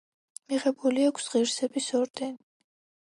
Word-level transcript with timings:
მიღებული 0.53 1.05
აქვს 1.09 1.29
ღირსების 1.33 1.91
ორდენი. 2.03 2.39